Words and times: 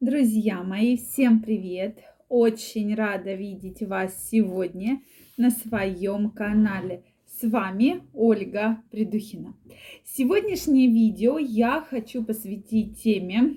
Друзья 0.00 0.62
мои, 0.62 0.98
всем 0.98 1.40
привет! 1.40 2.00
Очень 2.28 2.94
рада 2.94 3.32
видеть 3.32 3.82
вас 3.82 4.28
сегодня 4.30 5.00
на 5.38 5.48
своем 5.48 6.28
канале. 6.32 7.02
С 7.24 7.48
вами 7.48 8.02
Ольга 8.12 8.82
Придухина. 8.90 9.56
Сегодняшнее 10.04 10.88
видео 10.88 11.38
я 11.38 11.80
хочу 11.80 12.22
посвятить 12.22 13.02
теме 13.02 13.56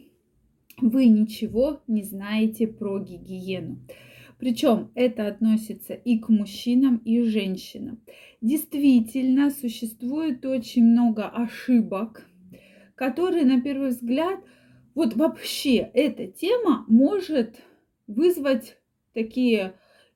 «Вы 0.78 1.07
ничего 1.07 1.81
не 1.88 2.03
знаете 2.03 2.67
про 2.67 2.99
гигиену». 2.99 3.79
Причем 4.37 4.92
это 4.96 5.28
относится 5.28 5.94
и 5.94 6.19
к 6.19 6.29
мужчинам, 6.29 7.01
и 7.03 7.21
женщинам. 7.24 7.99
Действительно, 8.40 9.49
существует 9.49 10.46
очень 10.46 10.85
много 10.85 11.28
ошибок, 11.28 12.26
которые 12.96 13.44
на 13.44 13.60
первый 13.60 13.90
взгляд– 13.90 14.40
вот 15.00 15.16
вообще 15.16 15.90
эта 15.94 16.27
тема 16.27 16.84
может 16.90 17.55
вызвать 18.05 18.76
такие 19.13 19.76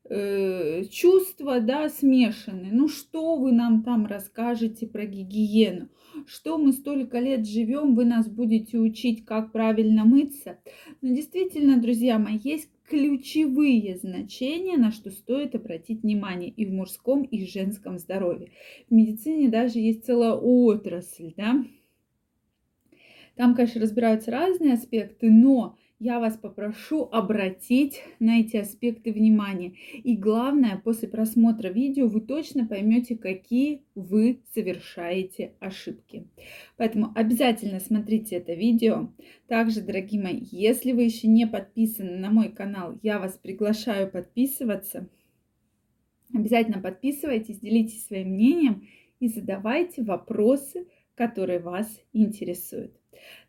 э, 0.10 0.84
чувства, 0.92 1.62
да, 1.62 1.88
смешанные. 1.88 2.74
Ну 2.74 2.90
что 2.90 3.38
вы 3.38 3.54
нам 3.54 3.84
там 3.84 4.06
расскажете 4.06 4.86
про 4.86 5.06
гигиену? 5.06 5.88
Что 6.28 6.58
мы 6.58 6.74
столько 6.74 7.20
лет 7.20 7.48
живем, 7.48 7.96
вы 7.96 8.04
нас 8.04 8.28
будете 8.28 8.78
учить, 8.78 9.24
как 9.24 9.54
правильно 9.54 10.04
мыться? 10.04 10.60
Но 11.00 11.16
действительно, 11.16 11.82
друзья 11.82 12.20
мои, 12.20 12.38
есть 12.44 12.70
ключевые 12.84 13.96
значения, 13.96 14.76
на 14.76 14.92
что 14.92 15.12
стоит 15.12 15.56
обратить 15.56 16.04
внимание 16.04 16.50
и 16.50 16.66
в 16.66 16.74
мужском, 16.74 17.24
и 17.24 17.46
в 17.46 17.50
женском 17.50 18.00
здоровье. 18.00 18.52
В 18.90 18.94
медицине 18.94 19.48
даже 19.48 19.80
есть 19.80 20.06
целая 20.06 20.34
отрасль, 20.34 21.34
да, 21.38 21.64
там, 23.36 23.56
конечно, 23.56 23.82
разбираются 23.82 24.32
разные 24.32 24.74
аспекты, 24.74 25.32
но 25.32 25.78
я 26.04 26.20
вас 26.20 26.36
попрошу 26.36 27.08
обратить 27.12 28.02
на 28.20 28.42
эти 28.42 28.58
аспекты 28.58 29.14
внимание. 29.14 29.74
И 29.94 30.18
главное, 30.18 30.82
после 30.84 31.08
просмотра 31.08 31.70
видео 31.70 32.08
вы 32.08 32.20
точно 32.20 32.68
поймете, 32.68 33.16
какие 33.16 33.84
вы 33.96 34.42
совершаете 34.54 35.54
ошибки. 35.62 36.28
Поэтому 36.76 37.14
обязательно 37.16 37.80
смотрите 37.80 38.36
это 38.36 38.54
видео. 38.54 39.14
Также, 39.48 39.82
дорогие 39.82 40.22
мои, 40.22 40.42
если 40.52 40.92
вы 40.92 41.04
еще 41.04 41.28
не 41.28 41.48
подписаны 41.48 42.18
на 42.18 42.30
мой 42.30 42.50
канал, 42.50 43.00
я 43.02 43.18
вас 43.18 43.40
приглашаю 43.42 44.12
подписываться. 44.12 45.08
Обязательно 46.34 46.82
подписывайтесь, 46.82 47.60
делитесь 47.60 48.06
своим 48.06 48.30
мнением 48.32 48.88
и 49.22 49.30
задавайте 49.30 50.04
вопросы, 50.04 50.88
которые 51.16 51.60
вас 51.60 51.88
интересуют. 52.12 53.03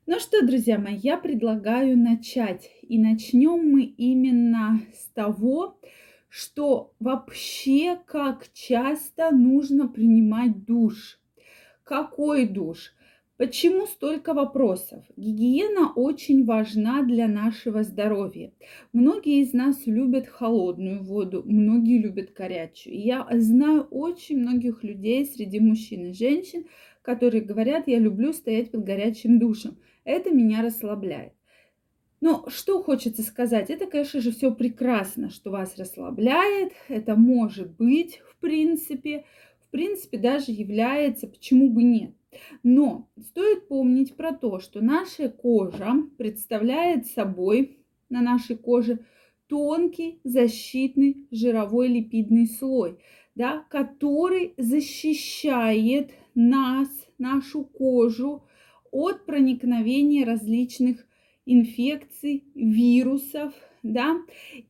Ну 0.06 0.20
что, 0.20 0.46
друзья 0.46 0.78
мои, 0.78 0.96
я 0.96 1.16
предлагаю 1.16 1.96
начать. 1.96 2.70
И 2.82 2.98
начнем 2.98 3.70
мы 3.70 3.82
именно 3.82 4.80
с 4.94 5.06
того, 5.14 5.80
что 6.28 6.92
вообще 7.00 7.96
как 8.06 8.52
часто 8.52 9.30
нужно 9.30 9.88
принимать 9.88 10.64
душ. 10.64 11.18
Какой 11.84 12.46
душ? 12.46 12.92
Почему 13.36 13.86
столько 13.86 14.32
вопросов? 14.32 15.04
Гигиена 15.16 15.92
очень 15.92 16.44
важна 16.44 17.02
для 17.02 17.26
нашего 17.26 17.82
здоровья. 17.82 18.52
Многие 18.92 19.42
из 19.42 19.52
нас 19.52 19.86
любят 19.86 20.28
холодную 20.28 21.02
воду, 21.02 21.42
многие 21.44 21.98
любят 21.98 22.32
горячую. 22.32 22.96
я 22.96 23.26
знаю 23.32 23.88
очень 23.90 24.38
многих 24.38 24.84
людей 24.84 25.26
среди 25.26 25.58
мужчин 25.58 26.10
и 26.10 26.12
женщин, 26.12 26.66
которые 27.02 27.42
говорят, 27.42 27.88
я 27.88 27.98
люблю 27.98 28.32
стоять 28.32 28.70
под 28.70 28.84
горячим 28.84 29.40
душем. 29.40 29.78
Это 30.04 30.30
меня 30.30 30.62
расслабляет. 30.62 31.32
Но 32.20 32.44
что 32.48 32.84
хочется 32.84 33.22
сказать? 33.22 33.68
Это, 33.68 33.86
конечно 33.86 34.20
же, 34.20 34.30
все 34.30 34.54
прекрасно, 34.54 35.30
что 35.30 35.50
вас 35.50 35.76
расслабляет. 35.76 36.72
Это 36.88 37.16
может 37.16 37.72
быть, 37.72 38.20
в 38.30 38.36
принципе, 38.36 39.24
в 39.58 39.70
принципе, 39.70 40.18
даже 40.18 40.52
является, 40.52 41.26
почему 41.26 41.68
бы 41.68 41.82
нет. 41.82 42.12
Но 42.62 43.08
стоит 43.20 43.68
помнить 43.68 44.16
про 44.16 44.32
то, 44.32 44.58
что 44.58 44.80
наша 44.80 45.28
кожа 45.28 45.94
представляет 46.16 47.06
собой 47.06 47.78
на 48.08 48.20
нашей 48.20 48.56
коже 48.56 49.00
тонкий 49.46 50.20
защитный 50.24 51.26
жировой 51.30 51.88
липидный 51.88 52.46
слой, 52.46 52.98
да, 53.34 53.64
который 53.70 54.54
защищает 54.56 56.12
нас, 56.34 56.88
нашу 57.18 57.64
кожу 57.64 58.44
от 58.90 59.26
проникновения 59.26 60.24
различных 60.24 61.06
инфекций, 61.46 62.44
вирусов, 62.54 63.52
да, 63.82 64.16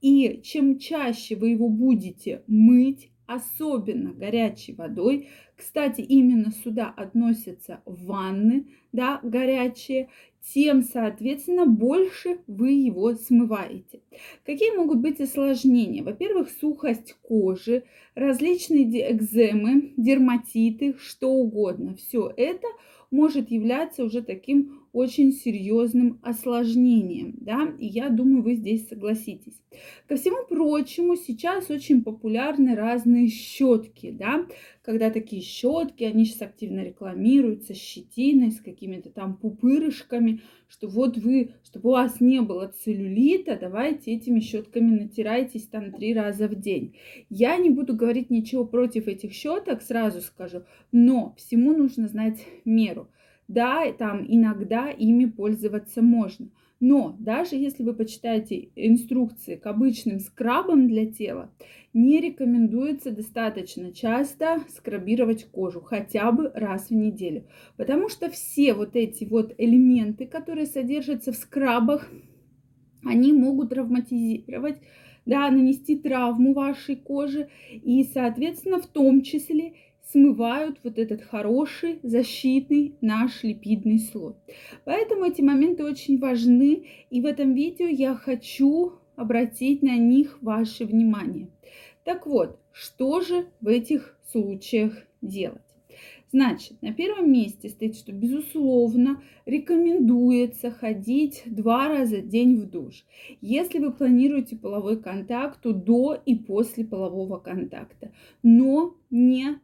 и 0.01 0.41
чем 0.43 0.79
чаще 0.79 1.37
вы 1.37 1.51
его 1.51 1.69
будете 1.69 2.43
мыть, 2.47 3.11
особенно 3.27 4.13
горячей 4.13 4.75
водой. 4.75 5.29
Кстати, 5.57 6.01
именно 6.01 6.51
сюда 6.53 6.89
относятся 6.89 7.83
ванны, 7.85 8.67
да, 8.95 9.19
горячие, 9.25 10.09
тем, 10.55 10.83
соответственно, 10.83 11.67
больше 11.67 12.39
вы 12.47 12.71
его 12.71 13.15
смываете. 13.15 14.01
Какие 14.47 14.77
могут 14.77 14.99
быть 14.99 15.21
осложнения? 15.21 16.05
Во-первых, 16.05 16.49
сухость 16.61 17.17
кожи, 17.23 17.83
различные 18.15 19.13
экземы, 19.13 19.95
дерматиты, 19.97 20.95
что 20.99 21.31
угодно. 21.31 21.97
Все 21.97 22.33
это 22.37 22.69
может 23.11 23.51
являться 23.51 24.05
уже 24.05 24.23
таким 24.23 24.85
очень 24.93 25.33
серьезным 25.33 26.21
осложнением, 26.23 27.35
да, 27.41 27.75
и 27.81 27.87
я 27.87 28.11
думаю, 28.11 28.45
вы 28.45 28.55
здесь 28.55 28.89
согласитесь. 28.89 29.61
Ко 30.09 30.15
всему 30.15 30.47
прочему, 30.49 31.17
сейчас 31.17 31.69
очень 31.69 32.05
популярны 32.05 32.77
разные 32.77 33.27
щетки, 33.27 34.13
да, 34.13 34.47
когда 34.83 35.11
такие 35.11 35.43
щетки, 35.43 36.05
они 36.05 36.25
сейчас 36.25 36.43
активно 36.43 36.85
рекламируются, 36.85 37.75
щетиной, 37.75 38.53
с 38.53 38.61
какими-то 38.85 39.11
там 39.11 39.37
пупырышками, 39.37 40.43
что 40.69 40.89
вот 40.89 41.17
вы, 41.17 41.55
чтобы 41.65 41.89
у 41.89 41.93
вас 41.93 42.21
не 42.21 42.43
было 42.43 42.69
целлюлита, 42.69 43.57
давайте 43.59 44.13
этими 44.13 44.41
щетками 44.41 44.91
натирайтесь 44.91 45.67
там 45.67 45.93
три 45.93 46.13
раза 46.13 46.49
в 46.49 46.55
день. 46.55 46.95
Я 47.31 47.57
не 47.57 47.71
буду 47.71 47.97
говорить 47.97 48.29
ничего 48.29 48.67
против 48.67 49.09
этих 49.09 49.33
щеток, 49.33 49.81
сразу 49.81 50.21
скажу, 50.21 50.65
но 50.93 51.35
всему 51.39 51.75
нужно 51.75 52.09
знать 52.09 52.47
меру. 52.67 53.09
Да, 53.49 53.91
там 53.93 54.25
иногда 54.29 54.91
ими 54.91 55.25
пользоваться 55.25 56.03
можно. 56.03 56.49
Но 56.81 57.17
даже 57.19 57.57
если 57.57 57.83
вы 57.83 57.95
почитаете 57.95 58.71
инструкции 58.75 59.57
к 59.57 59.67
обычным 59.67 60.19
скрабам 60.19 60.89
для 60.89 61.07
тела, 61.07 61.51
не 61.93 62.21
рекомендуется 62.21 63.11
достаточно 63.11 63.93
часто 63.93 64.61
скрабировать 64.69 65.45
кожу, 65.45 65.81
хотя 65.81 66.33
бы 66.33 66.51
раз 66.55 66.89
в 66.89 66.95
неделю. 66.95 67.47
Потому 67.77 68.09
что 68.09 68.29
все 68.29 68.75
вот 68.75 68.97
эти 68.97 69.25
вот 69.25 69.55
элементы, 69.57 70.27
которые 70.27 70.67
содержатся 70.67 71.33
в 71.33 71.37
скрабах, 71.37 72.11
они 73.05 73.33
могут 73.33 73.71
травматизировать, 73.71 74.81
да, 75.27 75.51
нанести 75.51 75.97
травму 75.97 76.53
вашей 76.53 76.97
коже 76.97 77.49
и, 77.71 78.03
соответственно, 78.05 78.79
в 78.81 78.87
том 78.87 79.23
числе 79.23 79.75
смывают 80.11 80.79
вот 80.85 80.99
этот 80.99 81.23
хороший 81.23 81.99
защитный 82.03 82.95
наш 83.01 83.43
липидный 83.43 83.99
слой. 83.99 84.35
Поэтому 84.85 85.25
эти 85.25 85.41
моменты 85.41 85.85
очень 85.85 86.19
важны, 86.19 86.87
и 87.11 87.21
в 87.21 87.27
этом 87.27 87.55
видео 87.55 87.87
я 87.87 88.15
хочу 88.15 88.95
обратить 89.17 89.83
на 89.83 89.97
них 89.97 90.39
ваше 90.43 90.85
внимание. 90.85 91.49
Так 92.05 92.27
вот, 92.27 92.59
что 92.73 93.21
же 93.21 93.47
в 93.61 93.69
этих 93.69 94.19
случаях 94.31 94.95
делать? 95.23 95.61
Значит, 96.35 96.83
на 96.83 96.93
первом 96.93 97.31
месте 97.31 97.69
стоит, 97.69 97.95
что, 97.95 98.11
безусловно, 98.11 99.23
рекомендуется 99.47 100.73
ходить 100.73 101.45
два 101.47 101.87
раза 101.87 102.17
в 102.17 102.29
день 102.29 102.57
в 102.57 102.69
душ. 102.69 103.05
Если 103.41 103.79
вы 103.79 103.93
планируете 103.93 104.57
половой 104.57 105.01
контакт, 105.01 105.61
то 105.63 105.73
до 105.73 106.21
и 106.27 106.35
после 106.35 106.85
полового 106.85 107.39
контакта. 107.39 108.11
Но 108.43 108.97
не 109.11 109.61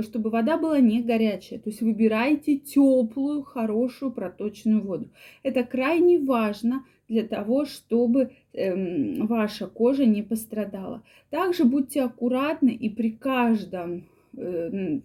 чтобы 0.00 0.30
вода 0.30 0.56
была 0.56 0.80
не 0.80 1.02
горячая. 1.02 1.58
То 1.58 1.70
есть 1.70 1.82
выбирайте 1.82 2.56
теплую, 2.56 3.42
хорошую, 3.42 4.12
проточную 4.12 4.82
воду. 4.82 5.10
Это 5.42 5.64
крайне 5.64 6.18
важно 6.18 6.84
для 7.08 7.24
того, 7.24 7.66
чтобы 7.66 8.32
эм, 8.52 9.26
ваша 9.26 9.66
кожа 9.66 10.06
не 10.06 10.22
пострадала. 10.22 11.02
Также 11.30 11.64
будьте 11.64 12.02
аккуратны 12.02 12.70
и 12.70 12.88
при 12.88 13.10
каждом 13.10 14.04
э, 14.36 15.00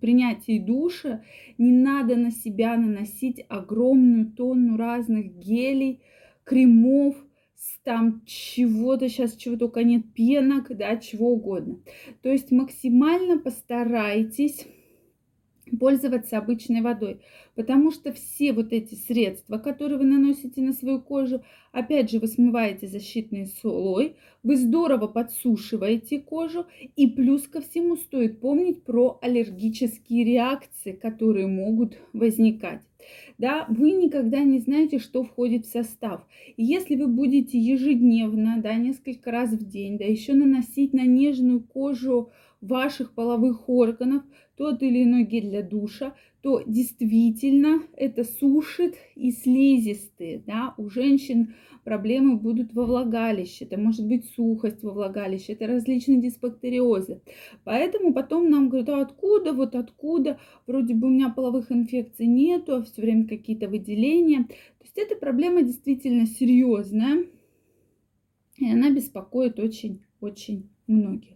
принятии 0.00 0.58
душа 0.58 1.22
не 1.58 1.72
надо 1.72 2.16
на 2.16 2.30
себя 2.30 2.76
наносить 2.76 3.44
огромную 3.48 4.30
тонну 4.30 4.76
разных 4.76 5.36
гелей, 5.38 6.00
кремов, 6.44 7.16
там 7.84 8.22
чего-то 8.26 9.08
сейчас, 9.08 9.36
чего 9.36 9.56
только 9.56 9.84
нет, 9.84 10.02
пенок, 10.14 10.74
да, 10.76 10.96
чего 10.96 11.32
угодно. 11.32 11.78
То 12.22 12.30
есть 12.30 12.50
максимально 12.50 13.38
постарайтесь 13.38 14.66
пользоваться 15.78 16.38
обычной 16.38 16.80
водой, 16.80 17.20
потому 17.54 17.90
что 17.90 18.12
все 18.12 18.52
вот 18.52 18.72
эти 18.72 18.94
средства, 18.94 19.58
которые 19.58 19.98
вы 19.98 20.04
наносите 20.04 20.60
на 20.62 20.72
свою 20.72 21.00
кожу, 21.00 21.42
опять 21.72 22.10
же, 22.10 22.18
вы 22.18 22.26
смываете 22.26 22.86
защитный 22.86 23.46
слой, 23.46 24.16
вы 24.42 24.56
здорово 24.56 25.06
подсушиваете 25.06 26.20
кожу, 26.20 26.66
и 26.96 27.06
плюс 27.06 27.48
ко 27.48 27.60
всему 27.60 27.96
стоит 27.96 28.40
помнить 28.40 28.84
про 28.84 29.18
аллергические 29.22 30.24
реакции, 30.24 30.92
которые 30.92 31.46
могут 31.46 31.96
возникать. 32.12 32.82
Да, 33.38 33.66
вы 33.68 33.92
никогда 33.92 34.42
не 34.44 34.58
знаете, 34.58 34.98
что 34.98 35.24
входит 35.24 35.66
в 35.66 35.70
состав. 35.70 36.26
И 36.56 36.64
если 36.64 36.96
вы 36.96 37.06
будете 37.06 37.58
ежедневно, 37.58 38.56
да, 38.62 38.74
несколько 38.74 39.30
раз 39.30 39.50
в 39.50 39.68
день, 39.68 39.98
да, 39.98 40.04
еще 40.04 40.34
наносить 40.34 40.92
на 40.92 41.04
нежную 41.04 41.60
кожу 41.60 42.30
ваших 42.64 43.12
половых 43.12 43.68
органов 43.68 44.22
тот 44.56 44.82
или 44.82 45.04
иной 45.04 45.24
гель 45.24 45.48
для 45.48 45.62
душа, 45.62 46.14
то 46.40 46.62
действительно 46.66 47.82
это 47.96 48.24
сушит 48.24 48.94
и 49.14 49.32
слизистые. 49.32 50.42
Да? 50.46 50.74
У 50.76 50.90
женщин 50.90 51.54
проблемы 51.84 52.36
будут 52.36 52.72
во 52.72 52.84
влагалище, 52.84 53.64
это 53.64 53.78
может 53.78 54.06
быть 54.06 54.30
сухость 54.34 54.82
во 54.82 54.92
влагалище, 54.92 55.52
это 55.54 55.66
различные 55.66 56.20
дисбактериозы. 56.20 57.20
Поэтому 57.64 58.12
потом 58.12 58.50
нам 58.50 58.68
говорят, 58.68 58.88
а 58.90 59.00
откуда, 59.00 59.52
вот 59.52 59.74
откуда, 59.74 60.38
вроде 60.66 60.94
бы 60.94 61.08
у 61.08 61.10
меня 61.10 61.30
половых 61.30 61.72
инфекций 61.72 62.26
нету, 62.26 62.76
а 62.76 62.82
все 62.82 63.02
время 63.02 63.26
какие-то 63.26 63.68
выделения. 63.68 64.44
То 64.44 64.84
есть 64.84 64.98
эта 64.98 65.16
проблема 65.16 65.62
действительно 65.62 66.26
серьезная, 66.26 67.24
и 68.56 68.70
она 68.70 68.90
беспокоит 68.90 69.58
очень-очень 69.58 70.68
многих. 70.86 71.34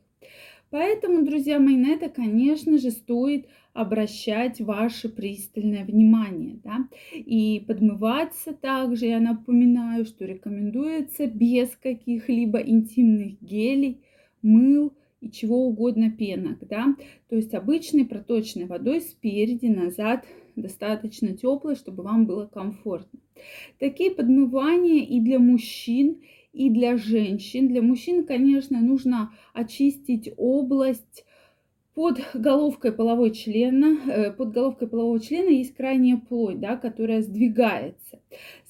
Поэтому, 0.71 1.25
друзья 1.25 1.59
мои, 1.59 1.77
на 1.77 1.89
это, 1.89 2.09
конечно 2.09 2.79
же, 2.79 2.91
стоит 2.91 3.47
обращать 3.73 4.61
ваше 4.61 5.09
пристальное 5.09 5.85
внимание. 5.85 6.59
Да? 6.65 6.89
И 7.15 7.65
подмываться 7.67 8.53
также, 8.53 9.07
я 9.07 9.21
напоминаю, 9.21 10.05
что 10.05 10.25
рекомендуется 10.25 11.27
без 11.27 11.71
каких-либо 11.77 12.59
интимных 12.59 13.41
гелей, 13.41 14.01
мыл 14.43 14.93
и 15.21 15.31
чего 15.31 15.67
угодно 15.67 16.11
пенок. 16.11 16.59
Да? 16.69 16.97
То 17.29 17.37
есть 17.37 17.55
обычной 17.55 18.05
проточной 18.05 18.67
водой 18.67 19.01
спереди, 19.01 19.67
назад, 19.67 20.25
достаточно 20.57 21.29
теплой, 21.37 21.77
чтобы 21.77 22.03
вам 22.03 22.27
было 22.27 22.47
комфортно. 22.47 23.21
Такие 23.79 24.11
подмывания 24.11 25.05
и 25.05 25.21
для 25.21 25.39
мужчин, 25.39 26.21
и 26.59 26.71
для 26.71 26.97
женщин. 26.97 27.69
Для 27.69 27.83
мужчин, 27.83 28.27
конечно, 28.27 28.81
нужно 28.81 29.33
очистить 29.55 30.29
область 30.37 31.25
под 31.95 32.21
головкой 32.35 32.91
половой 32.93 33.31
члена, 33.31 33.97
э, 34.07 34.33
под 34.33 34.53
головкой 34.53 34.89
полового 34.89 35.21
члена 35.21 35.51
есть 35.51 35.75
крайняя 35.75 36.17
плоть, 36.17 36.59
да, 36.59 36.77
которая 36.77 37.23
сдвигается. 37.23 38.21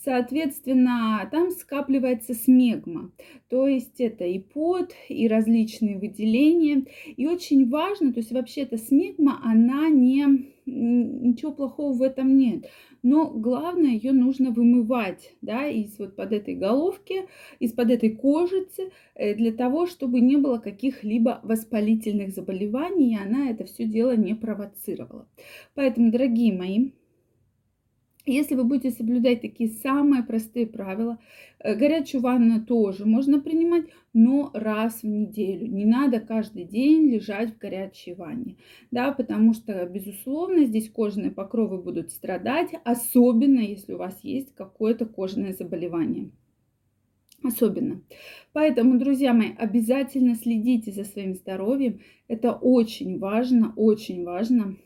Соответственно, 0.05 1.27
там 1.33 1.51
скапливается 1.51 2.35
смегма, 2.35 3.11
то 3.49 3.67
есть 3.67 4.01
это 4.01 4.25
и 4.25 4.39
пот, 4.39 4.93
и 5.09 5.27
различные 5.27 5.99
выделения. 5.99 6.85
И 7.17 7.27
очень 7.27 7.69
важно, 7.69 8.13
то 8.13 8.21
есть 8.21 8.33
вообще 8.33 8.63
эта 8.63 8.77
смегма, 8.77 9.41
она 9.43 9.89
не, 9.89 10.27
ничего 10.67 11.53
плохого 11.53 11.95
в 11.95 12.03
этом 12.03 12.37
нет 12.37 12.67
но 13.03 13.31
главное 13.31 13.91
ее 13.91 14.13
нужно 14.13 14.51
вымывать, 14.51 15.37
да, 15.41 15.67
из 15.67 15.99
вот 15.99 16.17
под 16.17 16.33
этой 16.33 16.55
головки, 16.55 17.29
из-под 17.61 17.91
этой 17.91 18.11
кожицы, 18.11 18.91
э, 19.15 19.35
для 19.35 19.53
того, 19.53 19.87
чтобы 19.87 20.21
не 20.21 20.37
было 20.37 20.59
каких-либо 20.59 21.41
воспалительных 21.43 22.31
заболеваний, 22.31 23.13
и 23.15 23.19
она 23.19 23.51
это 23.51 23.65
все 23.65 23.85
дело 23.85 24.17
не 24.17 24.35
провоцировала. 24.35 25.29
Поэтому, 25.75 26.11
дорогие 26.11 26.53
мои, 26.53 26.91
если 28.31 28.55
вы 28.55 28.65
будете 28.65 28.91
соблюдать 28.91 29.41
такие 29.41 29.71
самые 29.71 30.23
простые 30.23 30.67
правила, 30.67 31.19
э, 31.59 31.75
горячую 31.75 32.21
ванну 32.21 32.65
тоже 32.65 33.07
можно 33.07 33.41
принимать, 33.41 33.87
но 34.13 34.51
раз 34.55 35.03
в 35.03 35.07
неделю. 35.07 35.67
Не 35.67 35.85
надо 35.85 36.21
каждый 36.21 36.65
день 36.65 37.09
лежать 37.09 37.55
в 37.55 37.59
горячей 37.59 38.15
ванне, 38.15 38.57
да, 38.91 39.13
потому 39.13 39.55
что, 39.55 39.87
безусловно, 39.87 40.65
здесь 40.65 40.91
кожные 40.91 41.31
покровы 41.31 41.79
будут 41.79 42.11
страдать, 42.11 42.71
особенно 42.85 43.61
если 43.61 43.95
у 43.95 43.99
вас 43.99 44.19
есть 44.23 44.55
какое-то 44.55 45.07
кожное 45.07 45.53
заболевание. 45.53 46.31
Особенно. 47.43 48.03
Поэтому, 48.53 48.99
друзья 48.99 49.33
мои, 49.33 49.51
обязательно 49.57 50.35
следите 50.35 50.91
за 50.91 51.05
своим 51.05 51.35
здоровьем. 51.35 52.01
Это 52.27 52.53
очень 52.53 53.19
важно, 53.21 53.73
очень 53.77 54.25
важно. 54.25 54.77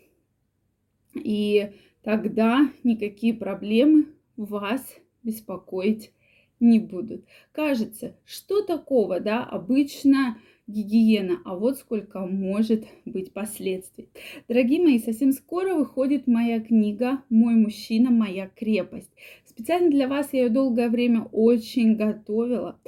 И 1.15 1.73
тогда 2.03 2.71
никакие 2.85 3.35
проблемы 3.35 4.07
вас 4.37 4.85
беспокоить 5.23 6.13
не 6.61 6.79
будут. 6.79 7.25
Кажется, 7.53 8.17
что 8.25 8.63
такого, 8.63 9.21
да, 9.21 9.45
обычно 9.45 10.39
гигиена, 10.69 11.41
а 11.45 11.57
вот 11.57 11.79
сколько 11.79 12.21
может 12.21 12.85
быть 13.05 13.33
последствий. 13.33 14.09
Дорогие 14.49 14.81
мои, 14.81 14.99
совсем 15.01 15.33
скоро 15.33 15.75
выходит 15.75 16.27
моя 16.27 16.61
книга 16.61 17.23
«Мой 17.29 17.55
мужчина, 17.55 18.11
моя 18.11 18.49
крепость». 18.49 19.11
Специально 19.45 19.91
для 19.91 20.09
вас 20.09 20.33
я 20.33 20.45
ее 20.45 20.49
долгое 20.49 20.89
время 20.89 21.29
очень 21.33 21.97
готовила. 21.97 22.79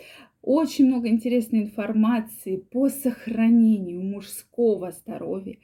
Очень 0.40 0.87
много 0.87 1.08
интересной 1.08 1.62
информации 1.62 2.56
по 2.56 2.88
сохранению 2.88 4.02
мужского 4.02 4.93
здоровья, 4.93 5.56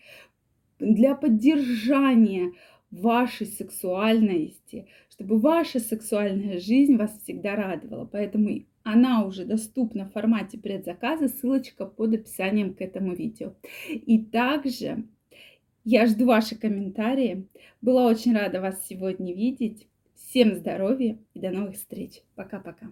для 0.79 1.15
поддержания 1.15 2.53
вашей 2.91 3.47
сексуальности, 3.47 4.87
чтобы 5.09 5.39
ваша 5.39 5.81
сексуальная 5.81 6.59
жизнь 6.59 6.97
вас 6.97 7.19
всегда 7.23 7.57
радовала. 7.57 8.05
Поэтому 8.05 8.65
она 8.83 9.25
уже 9.25 9.45
доступна 9.45 10.07
в 10.07 10.13
формате 10.13 10.59
предзаказа, 10.59 11.29
ссылочка 11.29 11.87
под 11.87 12.15
описанием 12.15 12.75
к 12.75 12.81
этому 12.81 13.15
видео. 13.15 13.55
И 13.89 14.19
также 14.19 15.05
я 15.85 16.07
жду 16.07 16.27
ваши 16.27 16.57
комментарии. 16.57 17.49
Была 17.81 18.07
очень 18.07 18.35
рада 18.35 18.61
вас 18.61 18.87
сегодня 18.87 19.35
видеть. 19.35 19.87
Всем 20.15 20.55
здоровья 20.55 21.19
и 21.35 21.41
до 21.41 21.51
новых 21.51 21.77
встреч. 21.77 22.23
Пока-пока. 22.35 22.91